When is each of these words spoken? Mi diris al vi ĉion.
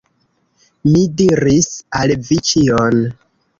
Mi 0.87 1.03
diris 1.19 1.69
al 2.01 2.17
vi 2.25 2.41
ĉion. 2.51 3.01